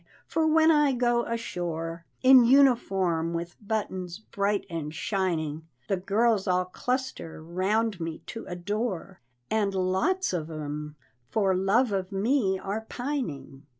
[0.25, 6.65] For when I go ashore, In uniform with buttons bright and shining, The girls all
[6.65, 10.95] cluster 'round me to adore, And lots of 'em
[11.29, 13.67] for love of me are pining.